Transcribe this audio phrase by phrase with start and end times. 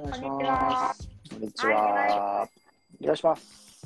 [0.00, 1.08] お願いしこんにちはます。
[1.28, 2.48] こんにちは。
[3.00, 3.84] お願いします。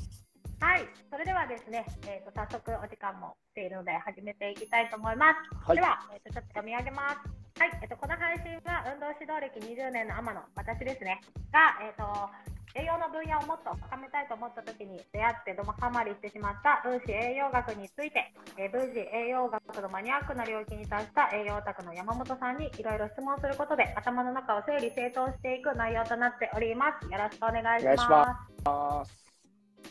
[0.61, 5.67] はい、それではですね、えー、と早速お時間も来ているので始めていきたいと思います。
[5.67, 7.19] はいでは、えー、とちょっと読み上げます。
[7.59, 11.19] はい、えー、とこの配信は運動指導歴20年の天野私ですね
[11.51, 12.31] が、えー、と
[12.73, 27.05] 栄養の分野をもっと深めたいと思った時に出会ってどもハマりしてしまった分子栄養学について、えー分子栄養学のマニアックな領域に達した栄養オタクの山本さんにいろいろ質問することで頭の中を整理整頓していく内容となっております。
[27.05, 29.25] よろしくお願いします。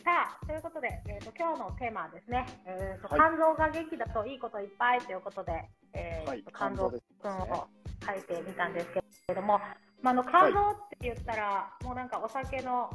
[0.03, 7.67] さあということで、えー、と今日のテーマはですね、えーとはい肝臓が元気だといいこといっぱいということで、えーはいと肝臓くんねを
[8.05, 9.59] 書いてみたんですけれども、
[10.01, 12.89] まあ、あの肝臓って言ったら、もうなんかお酒の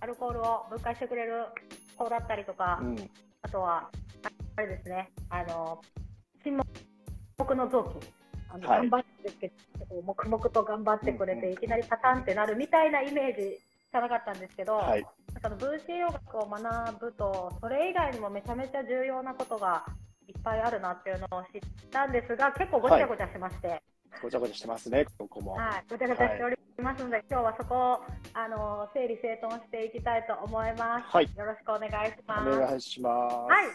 [0.00, 1.46] アルコールを分解してくれる
[1.96, 3.10] 方だったりとか、うん。
[3.42, 3.90] あとは
[4.56, 5.80] あれですねあの
[6.42, 6.58] 沈
[7.36, 8.10] 黙の臓器
[8.48, 9.48] あの、はい頑張ってけ
[9.88, 15.06] こう黙々と頑張ってくれて、うんうんいきなりパタンってなるみたいなイメージじゃなかったんですけど、はい。
[15.42, 19.84] その分子栄養学を学ぶとそれ以外にもめちゃめちゃ重要なことが
[20.26, 21.60] いっぱいあるなっていうのを知っ
[21.90, 23.82] たんですが結構ごちゃごちゃしまして、
[24.22, 25.52] ごちゃごちゃしてますね、ここも。
[25.54, 28.00] はい、ごちゃごちゃしておりますので、今日はそこを
[28.32, 31.04] あの整理整頓していきたいと思います。
[31.08, 31.24] はい。
[31.36, 32.58] よろしくお願いしおます。
[32.58, 33.34] 願いします。
[33.34, 33.66] はい。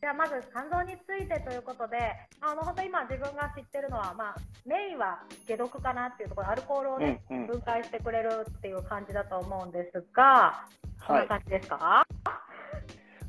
[0.00, 1.96] ではまず肝臓についてということで、
[2.40, 4.34] あの本当今自分が知ってるのは、まあ、
[4.66, 10.66] メインは解毒かなっていうところ、アルコールをね、うんうん分解してくれるっていう感じだと思うんですが、
[11.06, 11.20] こんは。
[11.20, 12.04] ない感じですか？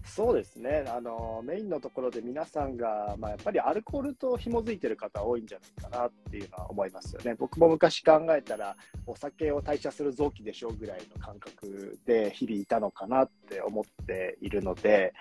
[0.05, 0.83] そうですね。
[0.87, 7.35] あの、メインのところで皆さんが、まあ、やっぱりアルコールと紐づいてる方多いんじゃないかなっていうのは思いますよね。
[7.39, 8.75] 僕も昔考えたら、
[9.07, 15.13] お酒を代謝する臓器でしょうぐらいの感覚で日々いたのかなって思っているので、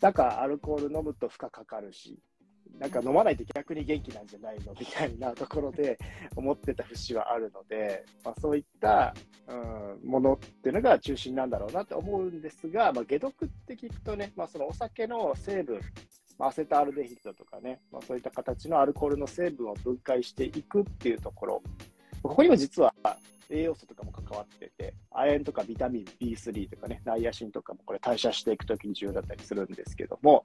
[0.00, 2.18] なんかアルコール飲むと負荷かかるし、
[2.78, 5.98] なんか飲まないと逆に元気なんじゃないのみたいなところで
[6.34, 9.14] 思ってた節はあるので、まあ、そういった、
[9.48, 15.80] うん、ものっていうのが中心なんだろうなって思うんですが、まあ、解毒って聞くとね、まあ、そのお酒の成分、
[16.38, 21.62] まあ、アセトアルデヒドとかね、まあ、そういった形のアルコールの成分を分解していくっていうところ、
[22.22, 22.94] ここにも実は
[23.50, 30.44] 栄養素とかも関わってて、亜鉛とかビタミン B3 とかね、ナイアシンとかもこれ代謝していくときに重要だったりするんですけども、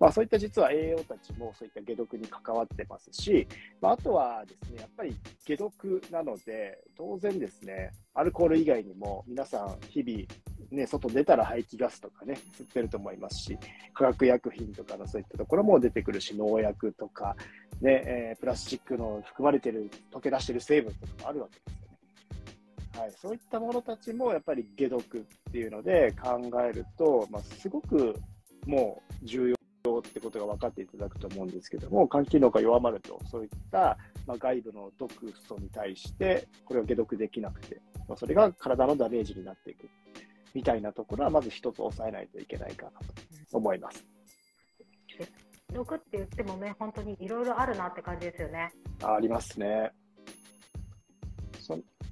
[0.00, 3.46] まあ、そういった実は栄養たちもそういった解毒に関わってますし、
[3.80, 10.26] まあ、あとはですね、やっぱり解毒なので、当然ですね、アルコール以外にも皆さん日々、
[10.70, 13.58] ね、外出たら排気ガスとかね、吸ってると思いますし、
[13.94, 17.36] 化学薬品とかのそういったところも出てくるし、農薬とか、
[17.80, 21.85] ねえープラスチックの含まれてる、溶け出してる成分とかもあるわけです。
[22.98, 28.14] はい、そういったものたちもやっぱり解毒っていうので考えると、まあ、すごく
[28.66, 29.56] もう重要
[29.98, 39.88] ってことが分かっていただくと思うんですけども、肝機能が弱まると、そういった、まあ、外部の毒素に対して、これを解毒できなくて、まあ、それが体のダメージになっていく
[40.54, 43.06] みたいなところは、まず一つ抑えないといけないかなと
[43.52, 44.04] 思います。
[45.72, 48.72] 毒って言ってもね、本当にいろいろあるなって感じですよね。
[49.02, 49.92] ありますね。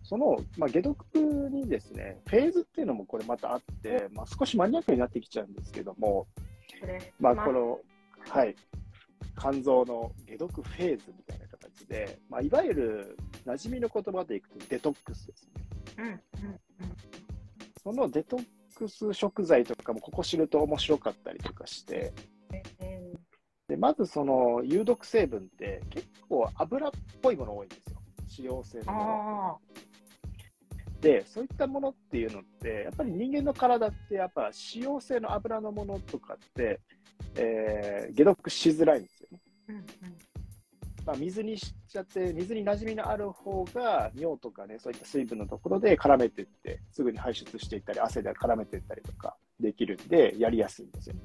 [0.05, 1.03] そその、まあ、解毒
[1.51, 6.27] にですね、フェーズっていうのもこれまたあって、まあ、少しマニアックになってきちゃうんですけども、
[7.19, 7.81] まあ、この、
[8.29, 8.55] はい、
[9.39, 15.65] 肝臓の解毒フェーズみたいな形で、まあ、いわゆる馴染みの言葉でいくとデトックスですね。
[15.99, 16.21] うんうん
[17.83, 18.45] そのデトッ
[18.75, 22.15] クス食材とかもここ知ると面白かったりとかして、
[22.81, 22.95] うん
[23.69, 26.91] でまずその有毒成分って結構油っ
[27.23, 28.01] ぽいもの多いんですよ。
[28.39, 29.61] 脂溶性のもの。
[31.05, 34.53] あで、そういったものっていうのって、やっぱり人間の体って、やっぱ脂
[34.87, 36.81] 溶性の油のものとかって、
[37.37, 39.41] えー解毒しづらいんですよね。
[39.69, 39.85] ーうんうん
[41.07, 51.17] まあ、水にしちゃって、水に馴染みのある方が、尿とかね、そういった水分のところで絡めていって、すぐに排出していったり、汗で絡めていったりとかできるんで、やりやすいんですよ。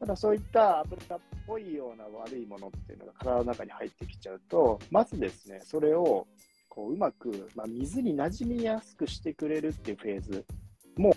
[0.00, 6.26] ただそういった油っぽいような悪いものっていうのが体の中に入ってきちゃうと、まずですね、それを
[6.76, 10.44] こううまく、まあ、水に馴染みやすくしてくれるっていうフェーズ
[10.98, 11.16] も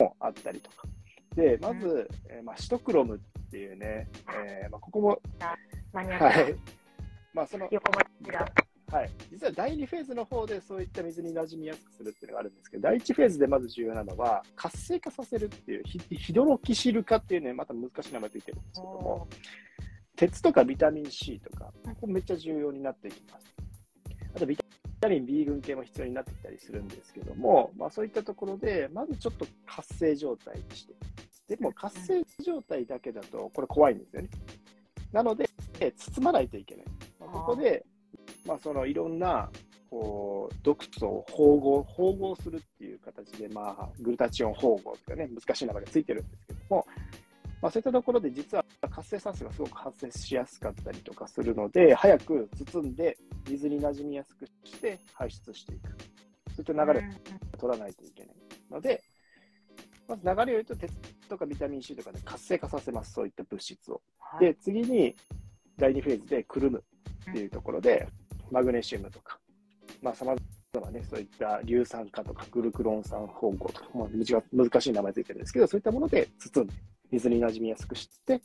[0.00, 0.88] もあったりとか。
[1.36, 5.08] で、まず、えーまあ、シトクロムっていうね、えーまあ、ここも、
[6.18, 6.54] はい。
[7.32, 7.68] まあ、その。
[8.90, 19.28] はい、実は第2フェーズの方でそういった水に馴染みやすくするっていうのがあるんですけど、第1フェーズでまず重要なのは、活性化させるっていう、ヒヒドロキシル化っていうね、また難しい名前ついてるんですけども、
[20.16, 23.54] 鉄とかビタミン C とか、ここめっちゃ重要になってきます。
[24.36, 24.63] あとビタ
[25.08, 30.94] ミン B 群系も必要になってきたりするんですけども、まあ、そういったところで、まずちょっと活性状態にして、
[31.48, 34.28] でも活性状態だけだと、これ怖いんですよね。
[35.12, 35.48] なので、
[35.96, 36.84] 包まないといけない。
[37.20, 37.84] まあここで、
[38.46, 39.50] まあ、そのいろんな
[39.90, 46.86] こう毒素を包合包合するっていう形で、まあ、グルタチオン包合とかね、難しい名前がついてるんですけども、
[47.64, 53.16] まあ、そういったところで実は活性酸素がすごく発生しやすかったりとかするので、早く包んで
[53.48, 55.88] 水に馴染みやすくして排出していく。
[56.54, 58.36] そういった流れを取らないといけない
[58.70, 59.02] ので、
[60.06, 60.92] まず流れを言うと、鉄
[61.26, 64.02] とかビタミン C とかで活性化させます、そういった物質を。
[64.18, 65.16] はいで、次に
[65.78, 66.84] 第2フェーズでくるむ
[67.30, 68.06] っていうところで、
[68.50, 69.38] マグネシウムとか、
[70.02, 70.34] まあ、さま
[70.74, 76.74] ざまね、そういった硫酸化とかグルクロン酸混合とか、まあ、難難しい名前ついてるんですけど、そういったもので包んで、
[77.14, 78.40] 水に馴染みやすくして、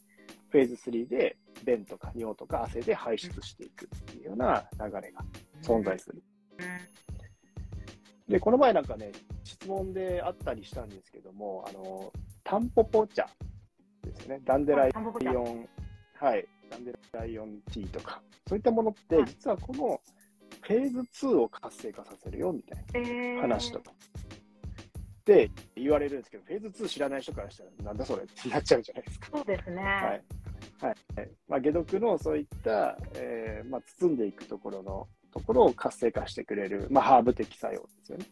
[0.49, 5.23] フェーズ3で便とか尿とか汗で排出していくっていうような流れが
[5.61, 6.21] 存在する。
[8.27, 9.11] で、この前なんかね、
[9.43, 12.11] 質問であったりしたんですけども、あの、
[12.43, 13.27] タンポポ茶
[14.03, 15.67] ですね、ダンデライオン、
[16.19, 19.99] はい、ダンデライオンティーとか、そういったものってはい、実はこの
[20.61, 23.91] フェーズ2を活性化させるよみたいえーな話とか。
[25.29, 29.27] で、言われるんですけど、フェーズ2知らない人からしたら、なんだそれってなっちゃうじゃないですか。
[29.31, 29.83] そうですね。
[29.83, 30.23] はい。
[30.81, 31.29] はい。
[31.47, 38.25] まあ、解毒のそういった、えーまあ、包んでいくところのところを活性化してくれる、まあ、ハーブ的作用ですよね。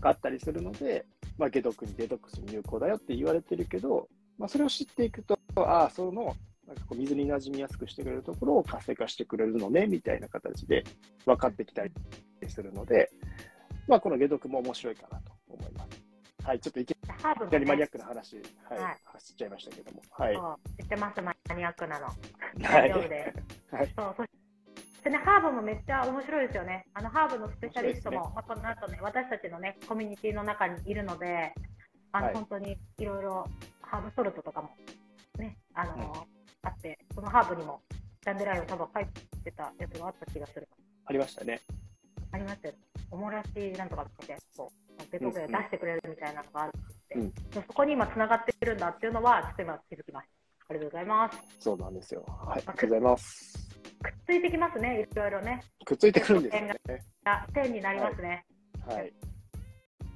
[0.00, 1.06] があったりするので、
[1.38, 6.34] まあ、解毒にデトックスに有効だよって言われてるけど、まあ、それを知っていくと、ああ、その、
[6.66, 10.82] なんかこう水に馴染みやすくしてくれるところを活性化してくれるのね、みたいな形で
[11.24, 11.92] 分かってきたり
[12.48, 13.12] するので、
[13.90, 15.19] まあ、この解毒も面白いかな。
[16.50, 18.34] はい、ちょっといきハーブも、ね、なりマニアックな話、
[18.68, 20.02] はい、はい走っちゃいましたけども。
[20.10, 20.82] はい。
[20.82, 22.06] 知ってます、マニアックなの。
[22.10, 22.14] は
[22.58, 23.32] 大い丈夫で
[23.70, 23.76] す。
[23.76, 23.92] はい。
[23.96, 24.30] そうそし
[25.04, 26.86] てね、ハーブもめっちゃ面白いですよね。
[26.92, 31.54] あのハーブのスペシャリストも、面まあ、この後ね、私たちのね、コミュニティの中にいるので、
[32.10, 33.46] あの、はい本当にいろいろ
[33.82, 34.70] ハーブソルトとかも
[35.38, 37.80] ね、あの、うんあって、そのハーブにも
[38.24, 39.06] ダンデライオン多分書い
[39.44, 40.68] てたやつがあった気がする。
[41.06, 41.60] ありましたね。
[42.32, 42.74] ありましたよ。
[43.12, 43.48] おもらし
[43.78, 47.34] なんとかって、そう、ベトベ出してくれるみたいなのがあるって、うんで
[47.66, 50.40] そこに今つながってるんだっていうのは、ちょっと今気づきました。
[50.70, 51.38] ありがとうございます。
[51.58, 52.24] そうなんですよ。
[52.28, 52.58] はい。
[52.58, 53.70] ありがとうございます。
[54.02, 55.62] くっついてきますね、いろいろね。
[55.84, 57.04] くっついてくるんですよね。
[57.24, 58.44] あ線になりますね。
[58.86, 59.12] はい。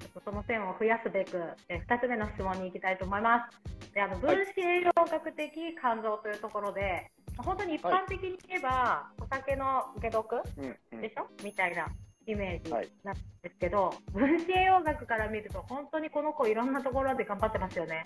[0.00, 1.38] ちょっとその線を増やすべく、
[1.68, 3.92] え2つ目の質問に行きたいと思います。
[3.92, 5.50] であの分子栄養学的
[5.80, 11.88] 肝臓というところで、本当に一般的に言えば、お酒の解毒うん、うんでしょ、みたいな
[12.26, 18.04] イメージはいなんですけど、分子栄養学から見ると、本当にこの子、いろんなところで頑張ってますよね。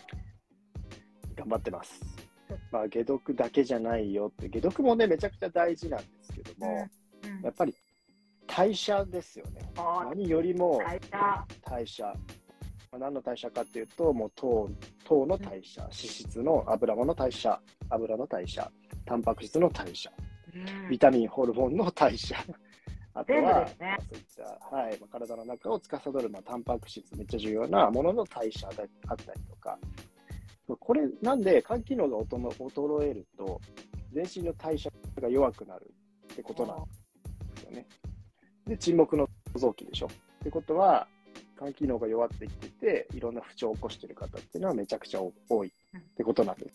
[1.37, 2.01] 頑張ってます。
[2.73, 7.75] まあ、解毒だけじゃないよって、解毒もね、めちゃくちゃ大事なんですけども、うんやっぱり
[8.47, 9.61] 代謝ですよね。
[9.77, 10.81] 何よりも
[11.65, 12.13] 代謝
[12.99, 14.71] 何の代謝かっていうと、もう糖
[15.05, 17.61] 糖の代謝、脂質の油物の代謝、
[17.91, 18.71] 油の代謝、
[19.05, 20.11] タンパク質の代謝、
[20.55, 22.37] うんビタミン、ホルモンの代謝。
[23.15, 23.75] あとは、ねまあそ
[24.15, 29.79] ういった、はいまあ、体の中を司る、まあ、タンパク質、めっちゃ重要なものの代謝だあったりとか、
[30.77, 33.61] これ、なんで肝機能が衰衰えると、
[34.13, 34.91] 全身の代謝
[35.21, 35.91] が弱くなる
[36.33, 37.87] ってことなんですよね。
[38.67, 40.07] で、沈黙の臓器でしょ。
[40.07, 41.09] ってことは、
[41.57, 46.71] 肝機能が弱ってきてて、いろんな不調を起こしている方っていうのはめちゃくちゃ多いってことなんで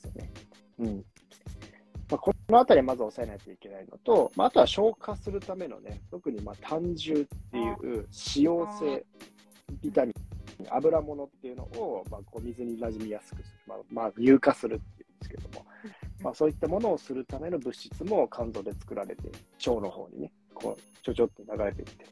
[0.00, 0.30] すよね。
[0.78, 1.04] うん。
[2.08, 8.06] まあ、このあたりまず抑えないといけないのと、まあ、あとは消化するためのね、特にまあ胆汁っていう脂
[8.44, 9.04] 溶性
[9.82, 15.66] ビタミン、油物っていうのを、まあ、こう水に馴染みやすくする、まあ、まあ、乳化するっていうんですけども、
[16.22, 19.30] まあ、そういったものをするための物質も肝臓で作られて、
[19.66, 22.06] 腸の方にね、こうちょちょっと流れていって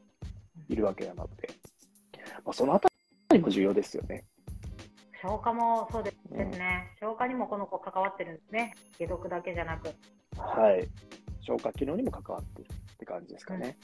[0.69, 1.49] いるわけなので、
[2.45, 2.89] まあ、そのあた
[3.33, 4.25] りも重要ですよね。
[5.25, 9.89] 消化もそうですね、消化にもこの子関わってるんですね、解毒だけじゃなく。
[10.37, 10.87] はい。
[11.41, 13.79] 消化機能にも関わっているって感じですかね。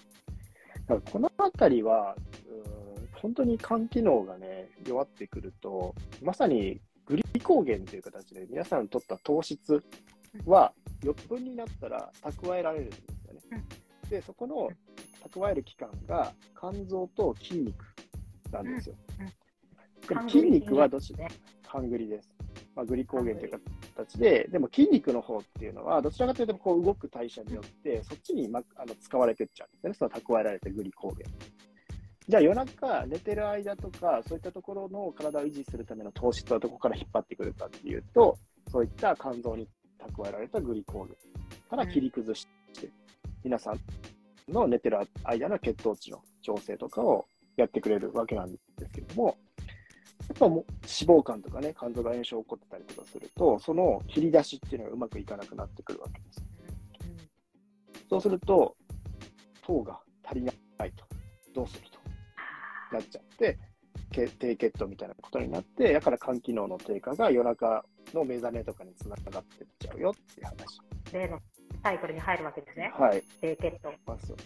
[0.86, 2.14] だからこのあたりは、
[2.46, 9.82] うーん本当に肝機能がね、弱ってくると、まさにグリコーゲンという形で皆さん取った糖質
[10.44, 13.64] は余分になったら蓄えられるんですよね。
[14.10, 14.68] で、そこの
[15.26, 17.82] 蓄える期間が肝臓と筋肉
[18.52, 18.94] なんですよ。
[19.18, 19.32] うんうん
[20.10, 21.12] でも筋肉はどち？
[21.12, 21.28] らね。
[21.66, 22.28] ハングリです。
[22.74, 23.60] まあ、グリコーゲンという
[23.96, 31.26] 形で、でも筋肉の方っていうのは、どちらかというとこう動く代謝によって、そっちに、ま、あの使われてっちゃうんですね、その蓄えられたグリコーゲン。
[32.28, 38.36] じゃあ夜中寝てる間とか、そういったところの体を維持するための糖質はどこから引っ張ってくるかっていうと、
[38.68, 39.68] そういった肝臓に
[40.00, 42.48] 蓄えられたグリコーゲンから切り崩し
[42.80, 42.88] て、
[43.44, 43.80] 皆さん
[44.52, 47.26] の寝てる間の血糖値の調整とかを
[47.56, 49.36] やってくれるわけなんですけども、
[50.40, 56.42] やっぱもう脂肪肝とかね、肝臓が炎症起こってたりとかすると、その切り出しっていうのがうまくいかなくなってくるわけです。
[58.08, 58.74] そうすると、
[59.62, 61.04] 糖が足りないと、
[61.54, 62.00] どうすると？
[62.96, 63.58] なっちゃって、
[64.10, 70.80] け低血糖みたいなことになって、だから肝機能の低下が夜中の目覚めとかにつながってっちゃうよっていう話。
[71.12, 71.38] 例の
[71.82, 72.90] サイクルに入るわけですね。
[72.98, 73.22] はい。
[73.42, 73.92] 低血糖。
[74.06, 74.36] まあそう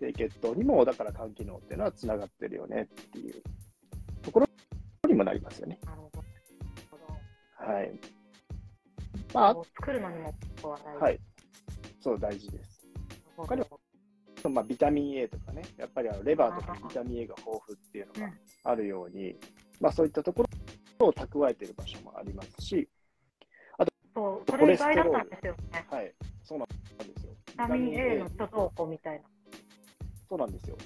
[0.00, 3.42] 低血糖にも、だから肝機能っていうのはつながってるよねっていう
[5.20, 5.78] もなりますよね。
[5.84, 7.72] なるほど。
[7.72, 8.00] はい。
[9.32, 11.02] まあ、作るのにもここは大事。
[11.02, 11.20] はい。
[12.00, 12.86] そう、大事です。
[13.36, 13.64] 他他に
[14.54, 18.32] まあ、ビタミン A とかね、やっぱりあのレバーとかにビタミン A が豊富っていうのが
[18.64, 19.36] あるように、
[19.80, 20.44] まあ、そういったとこ
[20.98, 22.88] ろを蓄えている場所もありますし、
[24.14, 25.86] そう、それ意外だったんですよね。
[25.90, 27.32] はい、そうなんですよ。
[27.46, 29.24] ビタミン A の貯蔵庫みたいな。
[30.28, 30.76] そうなんですよ。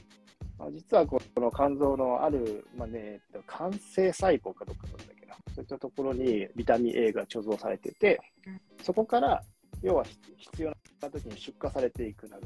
[0.58, 9.42] まあ、実はこの肝臓のある、まあね、肝性細胞かどっかなんだけど、そういったところにビタミン A が貯蔵されてて、うんそこから
[9.80, 10.04] 要は
[10.36, 10.70] 必要
[11.00, 12.38] な時に出荷されていく流れ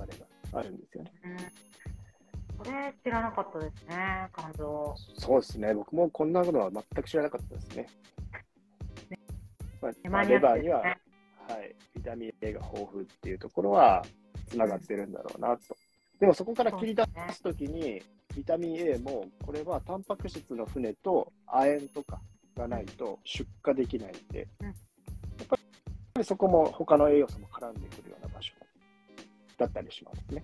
[0.53, 1.12] があるんですよね。
[1.25, 2.65] うん。
[2.65, 4.95] それ知らなかったですね、肝臓。
[5.17, 7.87] そうですね、僕もこんなことは全く知らなかったですね。
[9.81, 10.99] まあまあレバーには、ね。
[11.49, 14.05] はい、ビタミン A が豊富っていうところは
[14.49, 15.77] つながってるんだろうなと。
[16.20, 18.02] でもそこから切り出すときに、
[18.37, 22.20] ビタミン A も、これはタンパク質の船と亜鉛とか
[22.56, 25.56] がないと出荷できないんで、うんやっぱ
[26.22, 28.52] りそこも他の栄養素も絡んでくるような場所
[29.56, 30.42] だったりしますね。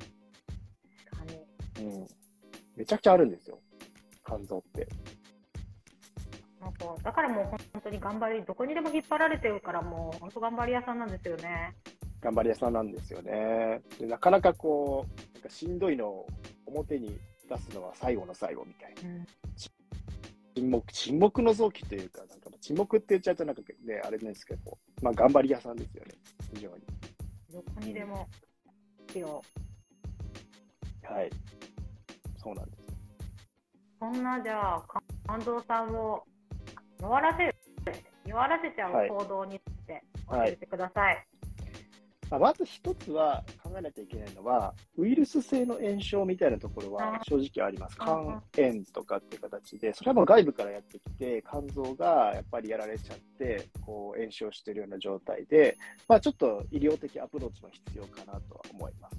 [1.81, 2.07] うん。
[2.77, 3.59] めちゃくちゃあるんですよ、
[4.25, 4.87] 肝臓って。
[6.61, 11.75] なんかだからもう本当に頑張り、どこにでも引っ張られてるから、もう本当頑張り屋さんなんですよね。
[12.21, 13.83] 頑張り屋さんなんですよね。
[13.99, 16.27] でなかなかこう、かしんどいのを
[16.67, 19.11] 表に出すのは最後の最後みたいな。
[19.11, 19.27] うん。
[20.55, 26.13] 沈黙、沈黙の臓器というか、なんか沈黙って言っちゃうとなんかね、あれなんですけど、まあ頑張り屋さんですよね、
[26.55, 26.83] 非常に。
[27.53, 28.27] どこにでも
[29.09, 29.43] 必要。
[31.03, 31.31] はい。
[32.37, 32.85] そうなんです。
[34.01, 34.85] そんなじゃあ、
[35.27, 36.25] 肝臓さんを
[37.01, 37.55] 弱らせる、
[38.25, 41.27] 弱らせちゃはいう行動について教はいえてください。
[42.31, 47.97] まあ、まず一つは考えなきゃいけないのは、ウイルス性の炎症みたいなところは正直あります。
[47.99, 55.77] あ肝炎とかっていう形で、それはもう外部からやってきて、肝臓がやっぱりやられちゃって、こう炎症してるような状態で、
[56.09, 59.17] まあちょっと医療的アプローチも必要かなとは思います。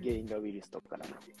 [0.00, 1.34] 原因がウイルスとかなので。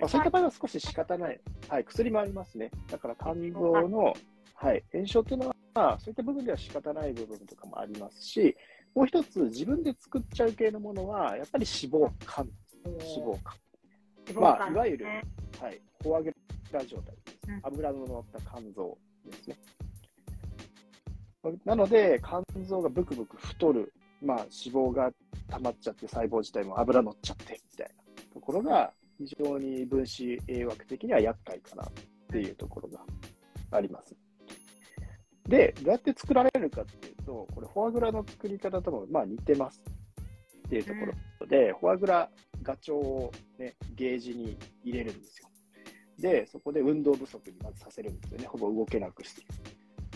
[0.00, 2.70] まあ、そういった場合は少し仕方ない、はい、薬もありますね。
[2.90, 4.14] だから肝臓の、
[4.54, 8.56] はい、炎症っていうのは、そういった部分では仕方ない部分とかもありますし、
[8.94, 12.46] もう一つ、自分で作っちゃう系のものは、やっぱり脂肪肝
[12.84, 13.38] 脂肪
[14.26, 14.40] 肝。
[14.40, 16.32] まあ、いわゆる、はい、フォアグ
[16.72, 17.60] ラ状態ですうん。
[17.62, 18.96] 油の乗った肝臓
[19.26, 19.56] ですね。
[21.64, 25.10] なので、肝臓がブクブク太る、まあ、脂肪が
[25.50, 31.88] 溜まっちゃって、細胞自体も油乗っちゃってみたいなところが、非常に分子栄養学的には厄介かなっ
[32.28, 33.00] ていうところが
[33.70, 34.14] あります。
[35.48, 39.82] で、どうやって作られるかっていうと、これ、フォアグラの作り方ともまあ似てます
[40.66, 41.00] っていうとこ
[41.40, 42.30] ろで、フォアグラ、
[42.62, 45.48] ガチョウを、ね、ゲージに入れるんですよ。
[46.18, 48.46] で、そこで運動不足にまずさせるんですよね。
[48.46, 49.42] ほぼ動けなくして。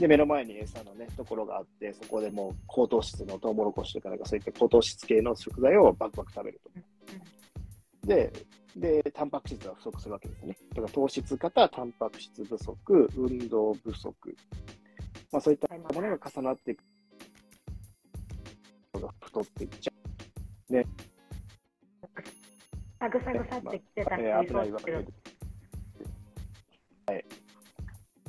[0.01, 8.07] で、目の前に餌のね、ところがあって、そこでもう高糖質のトウモロコシとかなんかそういった高糖質系の食材をバクバク食べると。
[8.07, 8.33] で、
[8.77, 10.57] で、タンパク質が不足するわけですね。
[10.71, 14.37] だから糖質過多、タンパク質不足、運動不足。
[15.33, 16.83] まあそういったものが重なっていく。
[19.01, 19.93] が太っていっちゃ
[23.01, 24.19] さぐさぐさってきてたう。
[24.19, 24.97] 人えー危ないわけで。
[27.07, 27.25] はい。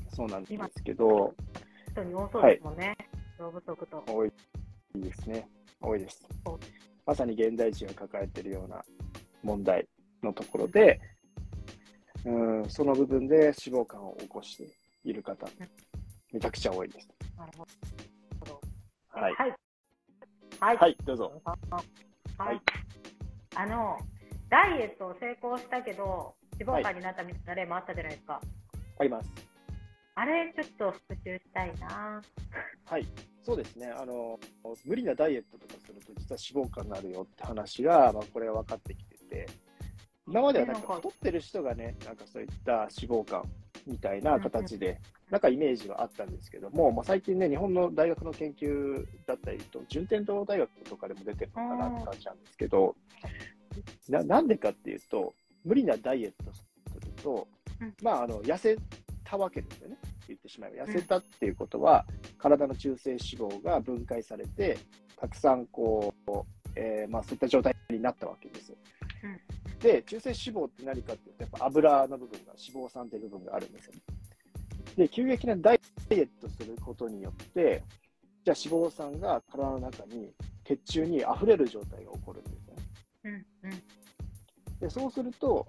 [0.10, 1.34] そうなんですけど、
[1.92, 2.96] 人に多そうですもんね。
[3.40, 4.04] 動不足と。
[4.08, 4.32] 多い
[4.96, 5.50] ですね。
[5.82, 6.28] 多いです。
[7.06, 8.84] まさに現代人が抱えているような
[9.42, 9.88] 問題
[10.22, 11.00] のところで、
[12.26, 14.70] うん、その部分で脂肪肝を起こして
[15.04, 15.48] いる方、
[16.32, 17.08] めちゃくちゃ多いです。
[17.38, 17.66] なるほ
[18.46, 18.62] ど。
[19.10, 19.34] はい。
[19.34, 19.56] はい。
[20.60, 20.78] はい。
[20.78, 21.42] はい、どうぞ。
[22.38, 22.60] はいい。
[23.56, 23.98] あの、
[24.50, 28.42] ダイエットを成功したけど、脂肪肝になったみたいな例もあったじゃないですか。
[29.00, 29.30] あります。
[30.16, 32.22] あれ、ちょっと復習したいな。
[32.86, 33.08] はい。
[33.42, 33.88] そうですね。
[33.88, 34.40] あの、
[34.86, 39.48] 無理なダイエットとかすると、実は脂肪肝になるよって話が、まあ、これは分かってきてて、
[40.28, 43.44] 今まではなんか太ってる人がね、なんかそういった脂肪肝
[43.88, 52.96] みたいな形で、なんかイメージはあったんですけども、まあ、最近ね、日本の大学の研究だったりと、順天堂大学とかでも出てるのかなって感じなんですけど、
[54.10, 55.34] ななんでかっていうと、
[55.64, 56.66] 無理なダイエットす
[57.00, 57.48] ると、
[57.82, 58.78] うんまあ、あの痩せ
[59.24, 60.86] たわけですよね、言ってしまえば。
[60.86, 62.06] 痩せたっていうことは、
[62.38, 64.78] 体の中性脂肪が分解されて、
[65.16, 66.32] たくさんこう、
[66.76, 68.74] えーまあ、そういった状態になったわけです。
[69.80, 74.02] で、中性脂肪って何かっていうと、やっぱ油の部分が、脂肪酸っていう部分があるんですよね。
[74.96, 77.84] で、急激なダイエットすることによって、
[78.44, 80.34] じゃあ脂肪酸が体の中に
[80.64, 82.84] 血中に溢れる状態が起こるんですよね。
[83.24, 83.34] うん
[83.70, 83.84] うん
[84.80, 85.68] で、そうすると、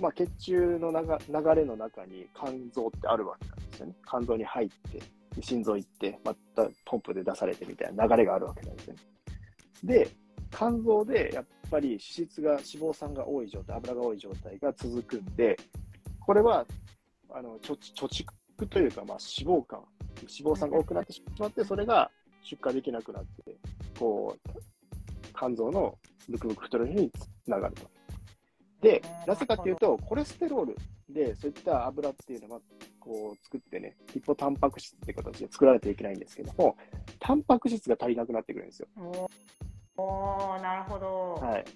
[0.00, 3.94] まあ、血中の流流れの中に肝臓ってあるわけなんですよね。
[4.08, 5.02] 肝臓に入って、
[5.36, 9.00] で心臓行って、またポンプで出されてみたいな流れがあるわけなんですよね。
[9.84, 10.08] で、
[10.50, 15.56] 肝臓でやっぱり脂質が、脂肪酸が多い状態、油が多い状態が続くんで、
[16.20, 16.66] これは
[17.30, 19.86] あの貯蓄というか、まあ、脂肪肝、
[20.22, 22.10] 脂肪酸が多くなってしまって、それが
[22.42, 23.56] 出荷できなくなって、
[23.98, 24.50] こう、
[25.36, 25.96] 肝臓の
[26.28, 27.10] ブクブク太るに
[27.44, 27.90] つながると。
[28.80, 30.76] で、なぜかっていうと、コレステロール
[31.08, 32.60] で、そういった油っていうのは、
[33.00, 36.76] こう、作ってね、ヒポタンパク質って形で作られていけないんですけども、
[37.18, 38.88] タンパク質が足りなくなってくるんですよ。
[39.98, 41.34] おおーなるほど。
[41.44, 41.64] はい。
[41.64, 41.70] だ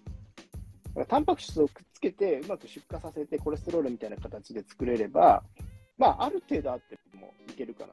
[0.95, 5.43] からタンパク質をくっつけて、うまく出荷させて、コレステロールみたいな形で作れれば、
[5.99, 7.93] まあ、ある程度あってもいけるかな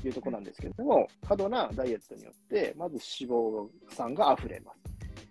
[0.00, 4.78] というところなんですけれども、過度なダイエットによって、まず脂肪酸が溢れます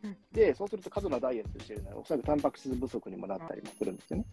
[0.03, 0.17] うん。
[0.31, 4.25] で、そうすると過度なダイエットしてるなら、おそらくタンパク質不足にもなったりもするんですよね。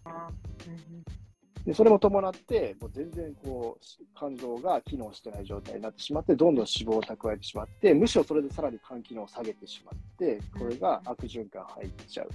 [1.65, 12.29] で、それも伴って、もう全然こう、肝臓が機能してない状態になってしまって、どんどん脂肪を蓄えてしまって、むしろそれでさらに肝機能を下げてしまって、これが悪循環入っちゃう。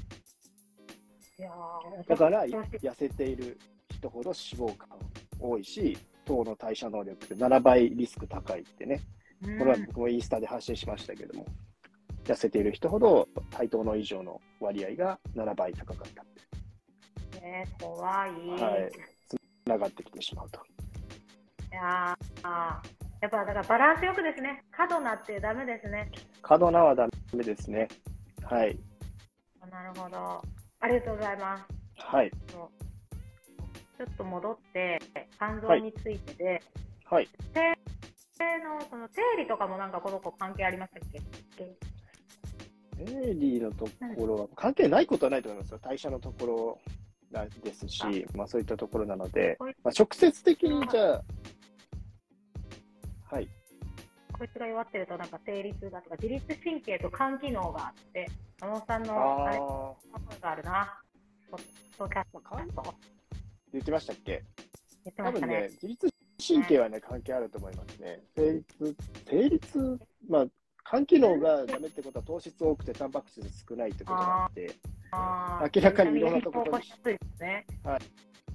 [2.08, 3.58] だから、痩せている
[3.90, 4.74] 人ほど脂肪
[5.38, 9.00] 肝多いし、糖の代謝能力って7倍リスク高いってね、
[9.42, 9.58] うん。
[9.58, 11.46] これは僕もインスタで発信しましたけども、
[12.24, 16.26] 痩せている人ほど対等の以上の割合が7倍高かったっ
[17.30, 18.30] て、ね怖い。
[18.60, 18.90] はい、
[19.70, 20.60] つながってきてしまうと。
[21.70, 22.48] いやー
[23.22, 24.64] やっぱだからバランスよくですね。
[24.72, 26.10] 過度なってダメですね。
[26.42, 27.86] 過度なはダメですね。
[28.42, 28.76] はい。
[29.70, 30.42] なるほど。
[30.80, 31.64] ありがとうございます。
[31.98, 32.30] はい。
[32.30, 32.68] ちょ
[34.04, 34.98] っと戻って、
[35.38, 36.62] 肝臓についてで、
[37.04, 37.28] はい。
[37.52, 41.10] 生のその生理とかもなんかこの子関係ありましたっ
[41.56, 41.76] け？
[43.04, 45.78] 生理のところは、関係ないことはないと思いますよ。
[45.82, 46.78] 代謝のところ
[47.62, 51.22] ですし、まあそういったところなので、まあ、直接的にじゃあ、
[53.30, 53.48] はい。
[54.32, 58.26] こいつが弱ってるとなんか生理痛だとか自律神経と肝機能があって、
[58.60, 59.96] 小野さんのあれあの
[60.28, 61.00] 声があるな。
[61.50, 61.60] ポッ
[61.98, 62.94] ドキャストまあ肝
[63.72, 64.44] 言ってましたっけ？
[65.04, 66.08] 言ってましたね多分ね。、自律
[66.46, 68.20] 神経はね、関係あると思いますね。
[68.34, 70.46] 生理痛、生理痛、まあ、
[70.90, 74.74] 肝機能がダメってことは糖質多くてタンパク質少ないってことなんで、
[75.12, 77.18] あー明らかにいろんなところ起こしやすい。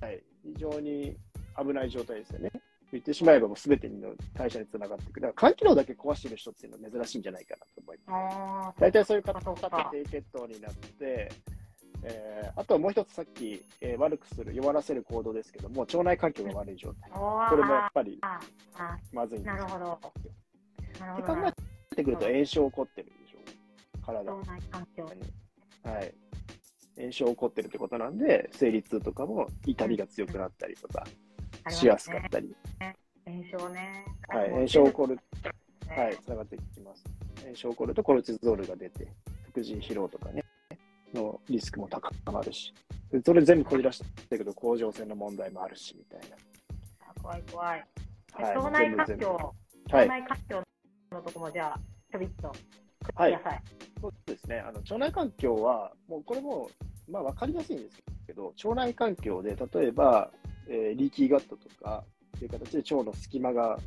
[0.01, 1.15] はい、非常に
[1.57, 2.51] 危ない状態ですよね。
[2.91, 5.21] 言ってしまえばもう全ての代謝につながっていく。
[5.21, 8.37] だから肝機能だけ壊してる人っていうのは珍しいんじゃないかなと思います。
[8.37, 11.31] あ大体そういう方そうかが低血糖になって、
[12.03, 17.09] えーあともう一つさっき、えー悪くする、弱らせる行動ですけども、腸内環境が悪い状態。
[17.11, 17.49] ー。
[17.49, 18.19] これもやっぱり
[19.13, 19.99] まずいんですよ
[22.03, 22.03] ほど。
[22.03, 25.03] えてくると炎症起こってるでしょ、体腸内環境。
[25.03, 25.91] に。
[25.91, 26.13] はい。
[26.97, 31.05] 炎症起こってるってことなんで、生理痛とかも痛みが強くなったりとか
[31.69, 32.55] しやすかったり、
[33.25, 34.05] 炎症ね。
[34.29, 35.21] はい、炎症起こる、ね
[35.89, 37.03] はい、つながってきます。
[37.43, 39.07] 炎症起こるとコルチゾールが出て、
[39.49, 40.43] 副腎疲労とかね、
[41.13, 42.73] のリスクも高まるし、
[43.11, 46.19] でそれ全部こじらしていくと、甲状腺の問題もあるし、みたい
[47.01, 47.85] あ怖い怖い。
[48.39, 48.45] な。
[48.47, 49.53] はい、腸内環境、
[49.91, 50.63] はい、腸内環境
[51.15, 51.79] のとこもじゃあ、
[52.11, 52.51] ちょびっと
[53.13, 53.61] はい。
[54.01, 54.59] そうですね。
[54.59, 56.69] あの腸内環境は、もうこれも、
[57.09, 60.31] まあ、分かりやすいんですけど、腸内環境で、例えば、
[60.67, 62.03] えーリーキーガットとか
[62.37, 63.79] っていう形で腸の隙間が、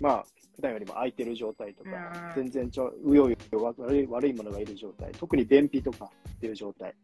[0.00, 0.24] まあ、
[0.56, 1.90] 普段よりも空いてる状態とか、
[2.36, 6.94] うん全然腸うようよ悪い悪いものがいる状態、特に便秘とかっていう状態、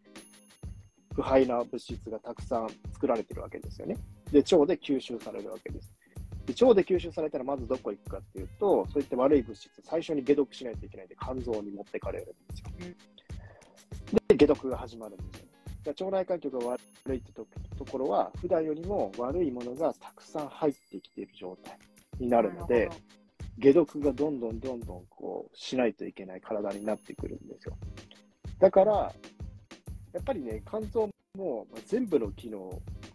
[1.15, 3.97] 不排な物質がたくさん作られてるわけですよね。
[4.33, 5.93] で、腸で吸収されるわけです。
[6.53, 12.95] で腸で吸収されたらまずどこ行くかっていうと、そういった悪い物質、最初に解毒しないといけないんで、肝臓に持ってかれるんですよ。
[14.29, 15.47] で、解毒が始まるんですよ
[15.87, 16.81] 腸内環境が悪
[17.15, 17.47] いってと
[17.79, 21.79] ところは、普段よりも悪いものがたくさん入ってきている状態
[22.19, 22.91] になるので、
[23.63, 27.77] 解毒がどんどんどんどんこうしないといけない体になってくるんですよ。
[28.59, 29.13] だから、
[30.13, 32.59] やっぱりね、肝臓もまあ全部の機能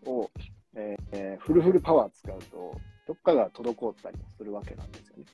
[0.06, 0.30] を、
[0.76, 5.26] えーえーフルフルパワー使うと、どっかが滞ったりもするわけなんですよね。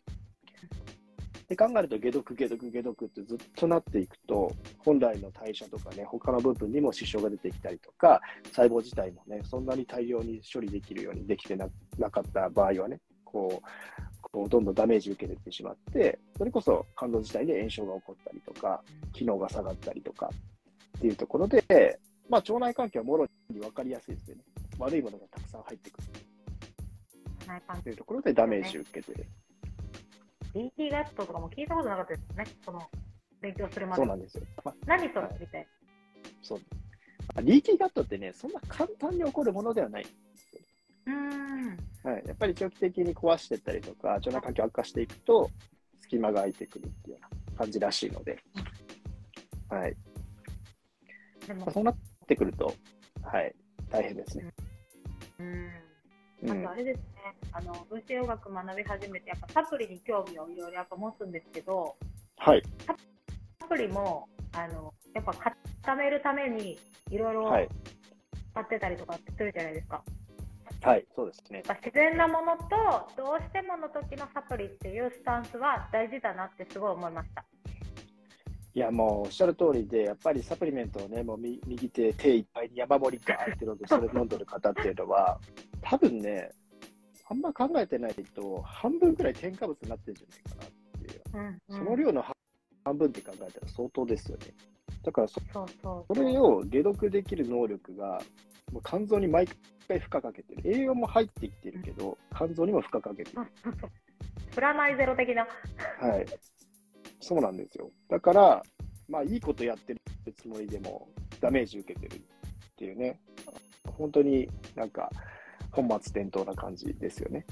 [1.52, 8.22] で考えると、解毒、解毒、解毒ってずっとなっていくと、本来の代謝とかね、他の部分にも支障が出てきたりとか、
[8.54, 11.68] 細胞自体もね、そんなに大量に処理できるようにできてな
[12.10, 18.82] かった場合はね、こう、こうどんどんダメージ受けてしまって、それこそ肝臓自体で炎症が起こったりとか、
[19.12, 20.30] 機能が下がったりとか
[20.98, 24.44] っていうところで、まあ、腸内環境はもろに分かりやすいですよね。
[24.80, 26.08] 悪いものがたくさん入ってくる
[27.52, 29.26] ない感じというところでダメージを受けてる。
[30.54, 32.82] リーキーガットとかも聞いたことなかったですね、その
[33.42, 34.02] 勉強するまで。
[34.02, 34.44] そうなんですよ。
[34.64, 35.68] まあ何それはいみたい
[36.42, 36.62] そう
[37.44, 40.06] リーキーガットってね、そんな簡単に起こるものではない。
[41.06, 41.14] な。
[41.14, 41.78] うーん。
[42.04, 45.50] はい、やっぱり長期的に壊していったりとか、腸内環境悪化していくと、
[46.02, 48.38] 隙間が空いてくるっていうような感じらしいので、
[49.70, 49.96] はい、
[51.48, 51.96] でもまあ、そうなっ
[52.28, 52.74] てくると、
[53.24, 53.56] はい、
[53.90, 54.52] 大変ですね。
[55.40, 55.91] うん。
[56.44, 57.04] うんあとあれですね、
[57.52, 61.96] あの分子栄養学学び始めて、やっぱサプリに興味をいろいろやっぱ持つんですけど、
[62.38, 62.64] はい、
[63.60, 67.70] サプリもあのやっぱ固めるためにいろいろはい、
[68.54, 70.04] 買ってたりとかするじゃないですか。
[70.82, 71.62] はい、そうですね。
[71.68, 72.66] やっぱ自然なものと
[73.16, 77.46] どうしてもの時のサプリっていうスタンスは大事だなってすごい思いました。
[78.74, 85.40] いや、もうおっしゃる通りで、やっぱりサプリメントをね、もうみ右手、手いっぱいに山盛りガーって飲んで、 それ飲んでる方っていうのは、
[85.82, 86.50] 多分ね、
[87.28, 91.22] あんま考えてないと、半分くらい添加物になってるんじゃないかなっていう。
[91.34, 92.26] うんうんその量の
[92.84, 94.54] 半分って考えたら相当ですよね。
[95.04, 95.40] だからそ、
[96.16, 98.22] れを解毒できる能力が、
[98.72, 99.48] もう肝臓に毎
[99.88, 100.62] 回負荷かけてる。
[100.64, 103.48] 栄養も入ってきてるけど、肝臓にも負荷かけてる。
[104.54, 105.48] プラマイゼロ的な。
[106.00, 106.26] はい。
[107.22, 107.90] そうなんですよ。
[108.10, 108.64] だから、
[109.08, 110.02] まあ、いいことやってる
[110.36, 111.08] つもりでも、
[111.40, 112.20] ダメージ受けてるっ
[112.76, 113.20] ていうね、
[113.98, 115.10] 本当になんか、
[115.72, 117.46] 本末転倒な感じですよね。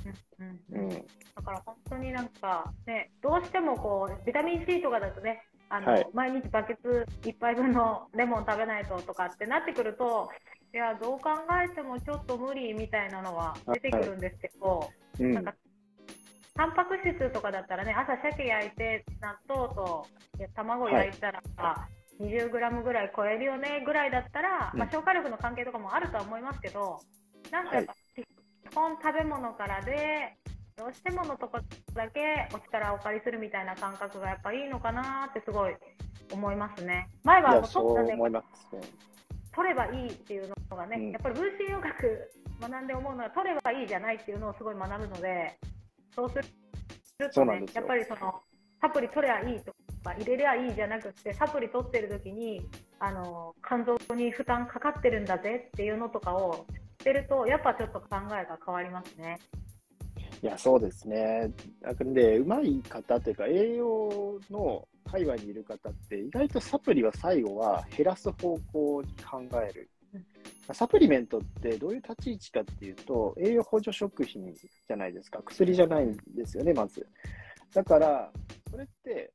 [0.72, 0.90] うん。
[0.90, 10.30] だから本当になんかね、どうしてもこうビタミン C とかだとね、あのはい毎日バケツ1杯分のレモン食べないととかってなってくると、
[10.74, 11.30] いや、どう考
[11.66, 15.54] えてもちょっと無理みたいなのは出てくるんですけど、うんなんか
[16.60, 20.06] タンパク質とかだったらね、朝鮭焼いて納豆と
[20.58, 21.41] 卵焼いたら、
[22.19, 24.80] 20グラムぐらい超えるよねぐらいだったら、うん。
[24.80, 27.00] まあ、消化力の関係とかもあるとは思いますけど、
[27.50, 30.36] なんかやっぱ、基本食べ物からで、
[30.76, 31.60] どうしてものとこ
[31.93, 35.76] だけお力をお借りするみたいな感覚がやっぱいいのかなってすごい
[36.34, 37.08] 思いますね。
[37.24, 38.41] 前はいや、ほそうとんどね、ね。
[39.56, 41.12] 取ればいいっていうのがね、うん。
[41.12, 45.58] やっぱり分子栄養学学んで思うのは取ればいいじゃないっていうのをすごい学ぶので
[46.20, 46.38] そうす
[47.20, 48.42] るとねやっぱりその
[48.82, 52.62] サプリ取ればいいとか入れりゃいいじゃなくてサプリ取ってる時に
[53.00, 56.66] あの肝臓に負担かかってるんだぜっていうのとかを
[57.00, 59.40] 知ってるとやっぱちょっと考えが変わりますね。
[60.42, 61.52] いや、そうですね。
[61.82, 69.99] なんで、うまい方というか、栄養の界隈にいる方って、意外とサプリは最後は減らす方向に考えるうん。
[70.73, 75.41] サプリメントってどういう立ち位置かっていうと、栄養補助食品じゃないですか。
[75.43, 77.08] 薬じゃないんですよね、まず。
[77.73, 78.32] だから、
[78.69, 79.34] それって、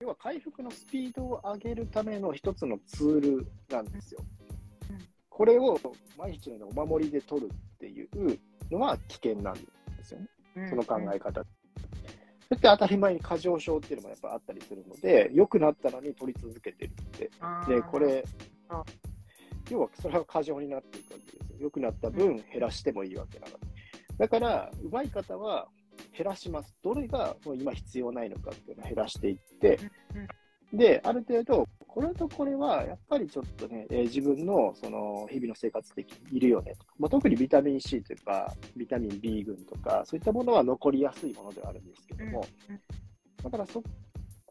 [0.00, 4.20] 要は回復のスピードを上げるための一つのツールなんですよ
[4.90, 4.98] うん。
[5.30, 5.80] これを
[6.18, 8.38] 毎日のお守りで取るっていう
[8.70, 9.60] のは危険なんで
[10.02, 10.28] すよね。
[10.68, 11.44] その考え方。
[12.48, 17.30] そして当たり前に過剰症っていうのもやっぱあったりするので、良くなったのに取り続けてるって。
[17.66, 18.24] で、これ
[18.68, 18.84] あ、
[19.70, 21.56] 要はそれは過剰になっていくわけですよ。
[21.60, 23.58] 良くなった分減らしてもいいわけなので。
[24.18, 25.68] だから、うまい方は
[26.16, 26.74] 減らします。
[26.82, 29.78] どれがもう今必要ないのかっていうのを減らしていって、
[30.72, 42.44] で、ある程度、これとこれはやっぱりちょっとね、えー自分のその日々の生活的にいるよねとか、まあ、特にビタミン C とか、ビタミン B 群とか、そういったものは残りやすいものではあるんですけども、
[43.42, 43.82] だからそ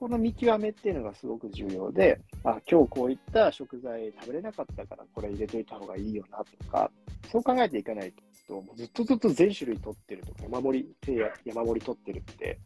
[0.03, 6.91] この見極めっていうのがすごく重要で、あ今日こういった食材食べれなかったからこれ入れといた方がいいよなとか、
[7.31, 8.13] そう考えていかない
[8.45, 12.59] と、もうずっとずっと全種類取ってるとか、山盛り、手や山盛り取ってるって、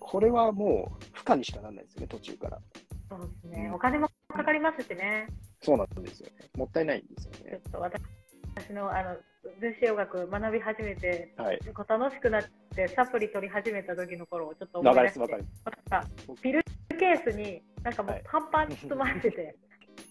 [0.00, 2.58] これはもう負荷にしかならないですよね、途中から。
[3.10, 3.70] そうですね。
[3.74, 5.26] お金もかかりますしね。
[5.60, 6.48] そうなんですよね。
[6.56, 7.60] もったいないんですよね。
[7.62, 9.16] ちょっと私のあの
[9.60, 11.60] 分子栄養学学び始めて、はい。
[11.88, 15.18] 楽しくなってサプリ取り始めた時の頃をちょっと思い出して。
[15.20, 15.28] なん
[16.02, 16.08] か
[16.42, 16.64] ピル
[16.98, 19.56] ケースになんかもうはいパンパンに包まれてて、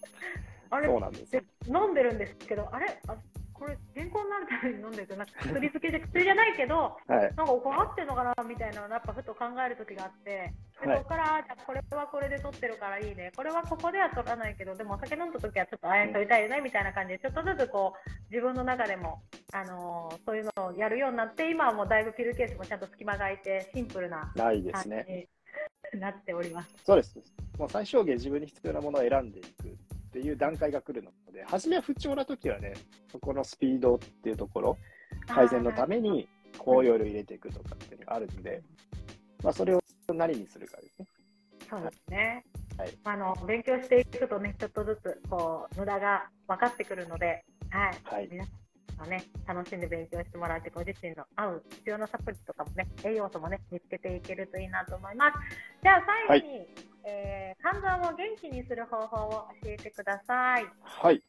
[0.70, 1.42] あれそうなんですよ。
[1.42, 3.16] で飲んでるんですけど、あれあ
[3.54, 7.32] これ健康になるために飲んでるとなんか薬漬けで薬じゃないけど、はい。
[7.36, 25.28] なんかこれ合ってるのかなみたいなのをやっぱふと考える時があって、ではいそこからじゃあこれはこれで取ってるからいいね、これはここでは取らないけど、でもお酒飲んだ時はちょっとあや取りたいよねみたいな感じで、ちょっとずつこう自分の中でも、あのーそういうのをやるようになって、今はもうだいぶピルケースもちゃんと隙間が空いて、シンプルなないで感じすね。
[25.92, 26.74] になっております。
[26.84, 27.18] そうです。
[27.58, 29.76] もう最小限自分に必要なものを選んでいく
[30.14, 32.74] っていう段階が来るので、初めは不調な時はね、
[33.10, 34.78] そこのスピードっていうところ、
[35.26, 38.62] 改善のために高容量入れていくとかっていうのがあるんで、
[39.42, 39.80] まあ、それを
[40.14, 41.06] 何にするかですね。
[41.68, 42.44] そうですね。
[42.78, 55.38] はいあの勉強していくとね、ちょっとずつこう無駄が分かってくるので、はい、はい皆さんがね、楽しんで勉強してもらって、ご自身の合う必要なサプリとかもね、栄養素もね、見つけていけるといいなと思います。
[55.82, 59.30] じゃあ最後に、えー肝臓を元気にする方法を
[59.62, 60.66] 教えてください。
[60.82, 61.22] はい。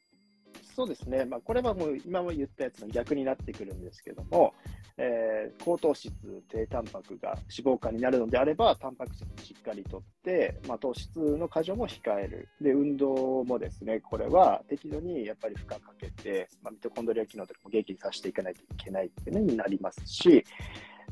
[0.75, 1.23] そうですね。
[1.23, 4.53] まあ、これはもう今も言ったやつの逆になってくるんですけども、
[4.97, 6.11] えー高糖質、
[6.49, 12.49] 低タンパクが脂肪肝になるのであれば、タンパク質をしっかりとって、まあ、糖質の過剰も控える。
[12.59, 20.43] で、運動もですね、これは適度にやっぱり負荷かけて、まあ、ミトコンドリア機能とかも元気にさせていかないといけないっていうのになりますし、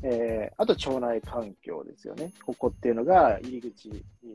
[0.06, 2.30] えーあと腸内環境ですよね。
[2.44, 3.88] ここっていうのが入り口
[4.22, 4.26] え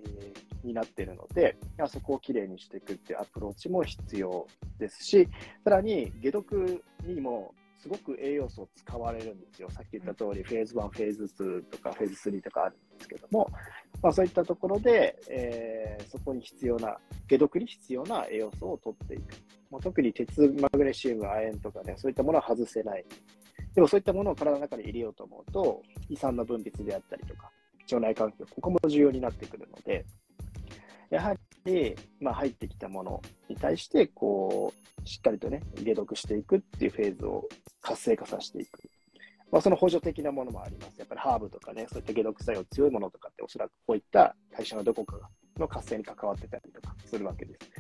[0.63, 4.47] ーになっているので、あそこをきれいにしていくっていうアプローチも必要
[4.79, 5.29] ですし、
[5.63, 9.69] さらに解毒にもすごく栄養素を使われるんですよ。
[9.69, 13.49] さっき言った通り、フェーズ1、フェーズ2とかフェーズ3とかあるんですけども、
[14.01, 16.97] まあ、そういったところで、えーそこに必要な、
[17.29, 19.21] 解毒に必要な栄養素を取っていく。
[19.69, 23.05] まあ、特に鉄、マグネシウム、亜鉛とかね、そういったものは外せない。
[23.73, 27.51] でもそういったものを体の中に入れようと思うと、胃酸の分泌であったりとか、
[27.84, 30.05] 腸内環境、ここも重要になってくるので、
[31.10, 37.47] やはり、まあ、入ってきたものに対して、こう、しっかりとね、解毒していくっていうフェーズを
[37.82, 38.89] 活性化させていく。
[39.51, 40.99] まあ、その補助的なものもあります。
[40.99, 45.17] やっぱりハーブとかね、そういった解毒作用強いものとかって、おそらくこういった代謝のどこか
[45.58, 47.71] の活性に関わってたりとかするわけです。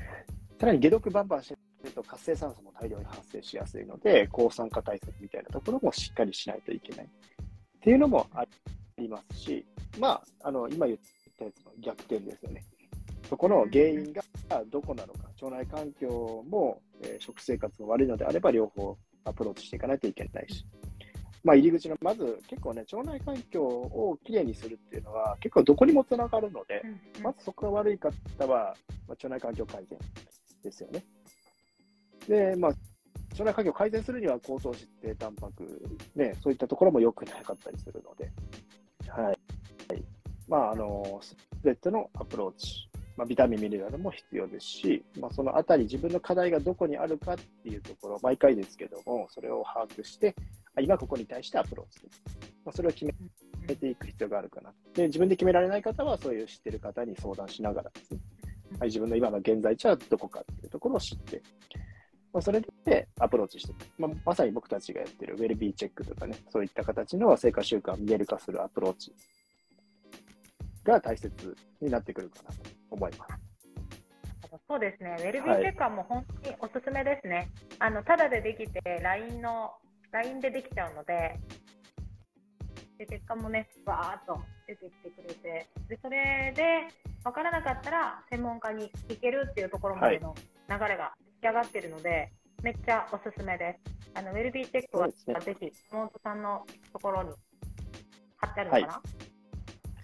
[0.59, 1.55] さらに解毒バンバンして
[1.87, 7.05] ると活性酸素も大量に発生しやすいので、抗酸化対策みたいなところもしっかりしないといけない。
[7.05, 7.09] っ
[7.81, 8.45] ていうのもあ
[8.97, 9.65] りますし、
[9.97, 10.99] まあ、あの、今言っ
[11.37, 12.63] たやつの逆転ですよね。
[13.29, 14.23] そこの原因が
[14.71, 20.65] どこなのか、腸内環境も、えー食生活も悪いのであれば、両方アプローチしていかないといけないし、
[21.43, 26.81] まあ、入り口の、まず結構ね、腸内環境をきれいにするっていうのは、結構どこにもつながるので、
[27.21, 28.11] まずそこが悪い方
[28.47, 28.75] は、
[29.07, 29.97] まあ、腸内環境改善
[30.63, 31.03] ですよね。
[32.29, 32.71] で、まあ、
[33.31, 35.81] 腸内環境を改善するには、高糖質、低タンパク、
[36.15, 38.31] ね、そういったところも良くなかったりするので、
[39.09, 39.25] はい。
[39.25, 39.39] はい
[40.47, 50.35] まあ、あの、すべてのアプローチ、まあ、ビタミン、ミネラルも必要ですし、まあ、そのあたり、自分の課題がどこにあるかっていうところ、毎回ですけども、それを把握して、
[50.79, 52.23] 今ここに対してアプローチです。
[52.63, 54.71] まあ、それを決めていく必要があるかな。
[54.93, 58.19] で、自分で決められない方は、そういう知ってる方に相談しながらですね、
[58.79, 61.41] はい、自分の今の現在地はどこかっていうところを知って、
[62.31, 69.13] まあ、それでアプローチしてまあ、まさに僕たちがやってるウェルビーチェックとかね、そういった形の生活習慣を見える化するアプローチ
[70.83, 72.55] が大切になってくるかなと
[72.91, 73.49] 思います。
[74.67, 77.49] そうですね、ウェルビーチェックはもう本当におすすめですね。
[77.79, 79.73] あのただでできて、LINE の
[80.11, 81.39] LINE でできちゃうので、
[82.97, 86.87] で結果もね、バーっと出てきてくれて、でそれで
[87.23, 90.35] 分からなかったら専門家に聞けるっていうところまでの
[90.67, 94.09] 流れが出来上がってるので、めっちゃおすすめです。
[94.13, 97.29] あのウェルビーチェックはぜひ、山本さんのところに
[98.37, 99.01] 貼ってあるのかな、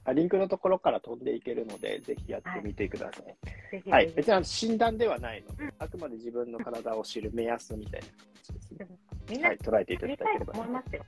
[0.05, 3.25] あリンクのところから飛んでいけるので、ぜひやってみてください。
[3.25, 8.87] ぜひぜひ、はい、別に診断ではないので、あくまで自分の体を知る目安みたいな形ですね。
[9.29, 10.53] みんなはい、捉えていた知だければ。
[10.53, 11.03] と思いますよ。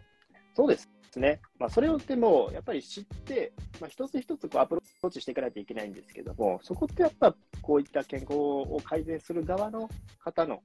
[0.55, 0.67] そう
[1.17, 1.41] ですね。
[1.59, 3.51] まあ、それをでも、やっぱり知って、
[3.81, 10.61] まあ、一つ一つこうアプローチしていかないといけないんですけども、そこってやっぱこういった健康を改善する側の方の、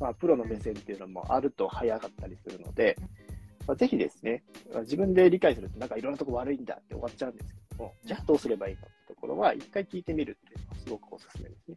[0.00, 2.96] まあ、プロの目線っていうのもあると早かったりするので、
[3.66, 4.42] まあ、ぜひですね、
[4.72, 11.76] まあ自分で理解すると、なんかいろんなとこ悪いんだって終わっちゃうんですけども、じゃあどうすればいいのってところは、一回聞いてみるっていうのはすごくおすすめですね。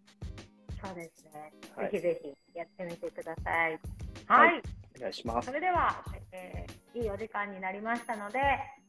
[0.83, 1.53] そうですね。
[1.75, 3.79] はいぜひぜひやってみてください。
[4.27, 4.61] ははいい。
[4.97, 5.51] お願いしますそ。
[5.51, 8.39] れでは、えーいいお時間になりましたので、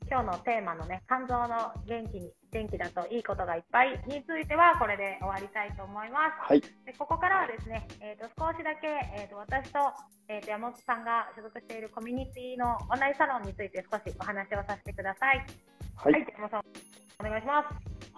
[0.08, 6.52] 今日のテーマのね、肝臓の元気に、元気だといいことがいっぱいについては、これで終わりたいと思います。
[6.52, 6.60] はい。
[6.60, 8.86] でここからはですね、えー、と少しだけ、
[9.18, 9.78] えー、と私と,、
[10.28, 15.44] えー、と山本さんが所属しているコミュニティのオンラインサロンについて少しお話をさせてください。
[15.96, 16.26] はい。
[16.38, 17.66] 山本さん、お願いしま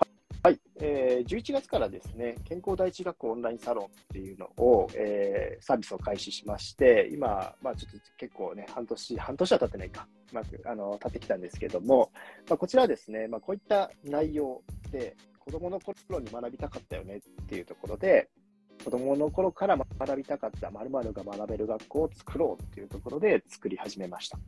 [0.04, 0.07] す。
[0.40, 12.12] はい、えー、11月からですね、健康第一学校オンラインサロンっていうのを、えーサービスを開始しまして、今、まあ、ちょっと結構ね、半年、半年は経ってないか、まあ、あの経ってきたんですけども、
[12.48, 18.28] まあ、こちらはですね、まあ、こういった内容で、子どもの頃に学びたかったよねっていうところで、
[18.84, 24.38] 子供の頃から学びたかった〇〇が学べる学校を作ろうっていうところで作り始めました。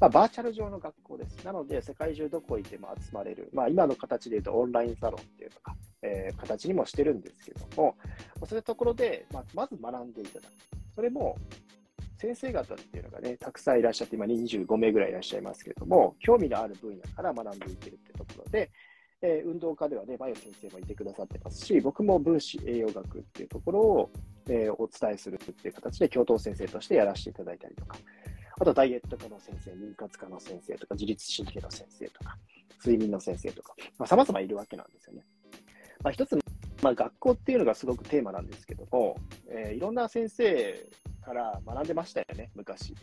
[0.00, 1.44] まあ、バーチャル上の学校です。
[1.44, 7.96] なので、世界中どこ行っても集まれる、まあ、今の形で言うとオンラインサロンっていうのか、えー形にもしてるんですけども、
[8.46, 10.52] そういうところで、まあ、まず学んでいただく。
[10.94, 11.36] それも、
[12.18, 18.70] 先生方っていうのがね、たくさんいらっしゃって、今25名ぐらいいらっしゃいますけれども、興味のある分野から学んでいけるってところで、
[19.20, 24.10] えー運動科ではね、マヨ先生もいてくださってますし、僕も分子栄養学っていうところを、
[24.48, 27.96] えーお伝えするっていう形で教頭先生としてやらせていただいたりとか、
[28.60, 32.36] あとダイエット科の先生、妊活科の先生とか、自律神経の先生とか、
[32.84, 35.24] 睡眠の先生とか、まあ、様々いるわけなんですよね。
[36.02, 36.36] まあ、一つ、
[36.82, 39.16] まあ、学校っていうのがすごくテーマなんですけども、
[39.48, 40.88] えーいろんな先生
[41.22, 42.94] から学んでましたよね、昔。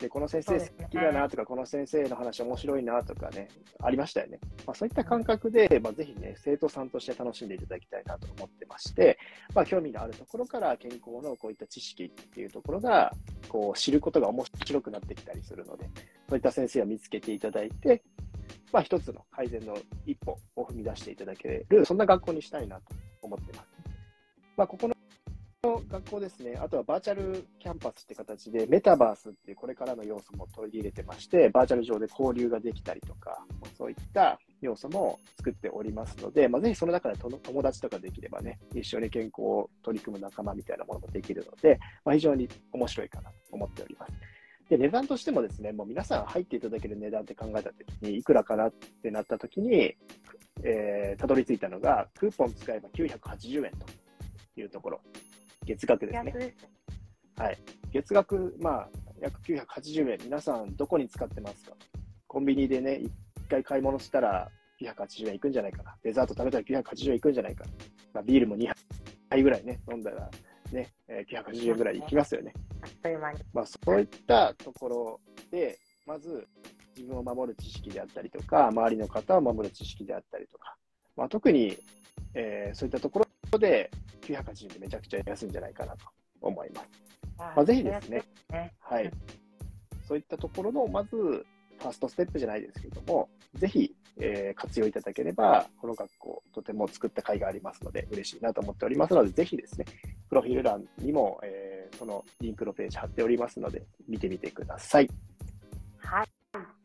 [0.00, 3.48] で、この先生好きだなとか、この先生の話面白いなとかね、
[3.82, 4.40] ありましたよね。
[4.66, 9.18] まあ、そういった感覚で、まあ、ぜひね、生徒さんとして楽しんでいただきたいなと思ってまして、
[9.54, 13.12] まあ、興味のあるところから健康のこういった知識っていうところが、
[13.48, 15.84] こう、知ることが面白くなってきたりするので、
[16.28, 18.02] そういった先生を見つけていただいて、
[18.72, 22.82] まあ、一つの改善の一歩を踏み出していただける、そんな学校にしたいなと
[23.20, 23.68] 思ってます。
[24.56, 24.94] まあ、ここの
[25.88, 33.44] 学校ですね、あとはバーチャルキャンパスって形で、メタバースっていうこれからの要素も取り入れてまして、バーチャル上で交流ができたりとか、
[33.76, 44.12] そういった要素も作っておりますので、まあ、ぜひその中で友達とかできればね、一緒に健康を取り組む仲間みたいなものもできるので、まあ、非常に面白いかなと思っております。
[44.70, 49.96] で、値段としてもですね、もう皆さん入っていただける値段って考えたときに、いくらかなってなったときに、
[50.62, 53.86] えーたどり着いたのが、クーポン使えば980円と
[54.60, 55.00] いうところ、
[55.66, 56.54] 月額ですね。
[57.36, 57.58] はい。
[57.92, 58.88] 月額、まあ、
[59.20, 61.70] 約980円、皆さんどこに使ってますか？
[61.72, 61.76] と。
[62.26, 63.10] コンビニでね、1
[63.48, 65.96] 回買い物したら980円いくんじゃないかな。
[66.02, 67.70] デザート食べたら980円いくんじゃないかな。
[68.14, 68.70] まあ、ビールも2
[69.28, 70.30] 杯ぐらいね、飲んだら
[70.72, 72.52] ね、えー980円ぐらいいきますよね。
[72.82, 73.40] あっという間に。
[73.52, 75.20] まあ、そういったところ
[75.50, 76.46] で、まず
[76.96, 80.76] 自分を守る知識であったりとか、周りの方を守る知識であったりとか、
[81.16, 81.76] まあ、特に、
[82.34, 83.26] えーそういったところ
[83.58, 83.90] で
[84.22, 86.06] 980円めちゃくちゃ安いんじゃないかなと
[86.40, 86.88] 思います。
[87.38, 88.72] まあ、ぜひですね、ね。
[88.80, 89.10] はい。
[90.06, 99.86] そういったところの、まず、ファーストステップじゃないですけれども、ぜひ、えー活用いただければ、この学校、とても作った甲斐がありますので、嬉しいなと思っておりますので、ぜひですね、
[100.28, 105.08] プロフィール欄にも、えーそのリンクのページ貼っておりますので、見てみてください。
[105.98, 106.28] はい。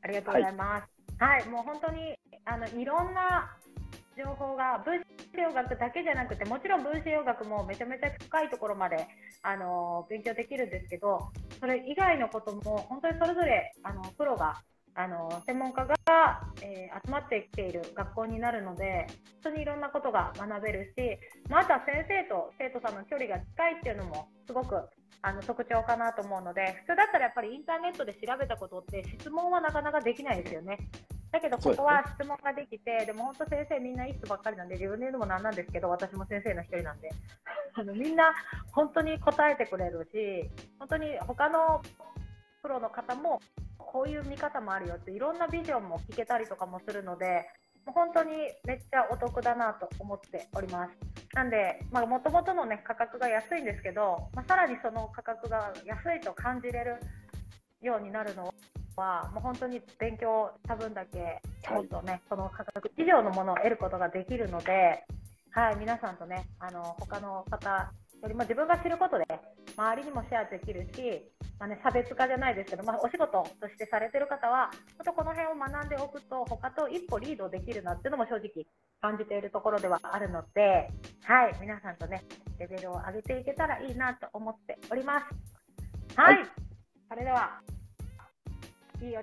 [0.01, 1.23] ありがとうございます。
[1.23, 1.47] はい。
[1.47, 3.55] もう本当に、あの、いろんな
[4.17, 9.07] 情報が、分子栄養学だけじゃなくて、もちろん分子栄養学もめちゃめちゃ深いところまで、
[9.41, 14.55] あの、勉強できるんですけど、それ以外のことも、本当にそれぞれ、あの、プロが、
[14.95, 15.95] あの、専門家が、
[16.61, 19.05] えー集まってきている学校になるので、
[19.43, 24.75] 本当にいろんなことが学べるし、まあ、とは先生と生徒さんの距離が近いっていうのも、すごく
[25.21, 30.77] あの特徴かなと思うので、普通だったらやっぱりインターネットで調べたことって質問はなかなかできないですよね。
[31.35, 37.09] だけど、ここは質問ができて、でも本当先生みんないい人ばっかりなんで、自分で言うのもなんなんですけど、私も先生の一人なんで、
[37.75, 38.33] あのみんな
[38.71, 41.81] 本当に答えてくれるし、本当に他の
[42.61, 43.41] プロの方も、
[43.77, 47.49] こういう見方もあるよって、いろんなビジョンも聞けたりとかもするので、
[47.85, 48.31] もう本当に
[48.63, 50.91] めっちゃお得だなと思っております。
[51.33, 56.97] なんで、まあ、もともとのね、価格が安いんですけど、まあ、さらにその価格が安いと感じれる
[57.81, 58.53] ようになるの
[58.95, 65.03] は、もう本当に勉強した分だけ、もっとね、その価格以上のものを得ることができるので、
[65.51, 69.25] はい、皆さんとね、あの、他の方よりも自分が知ることで、
[69.77, 71.23] 周りにもシェアできるし、
[71.59, 78.65] まあね、差別化じゃないですけど、まあ、お仕事としてされてる方は、本当この辺を学んでおくと、他と一歩リードできるなっていうのも正直
[79.01, 80.89] 感じているところではあるので、
[81.23, 82.23] はい、皆さんとね、
[82.59, 86.19] レベルを上げていけたらいいなと思っております。
[86.19, 86.45] はい、はい。
[87.09, 87.61] それでは、
[89.01, 89.21] いいお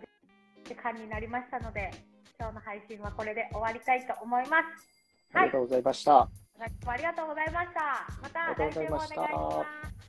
[0.69, 1.91] 時間になりましたので、
[2.39, 4.93] 今日の配信はこれで終わりたいと思います。
[5.33, 6.21] はいありがとうございました。
[6.21, 7.81] ありがとうございました。
[8.21, 9.25] また来週もお願いしま
[9.65, 10.03] す。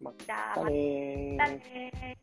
[0.00, 2.18] またね